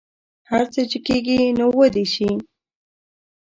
[0.49, 2.31] هر څه چې کیږي نو ودې شي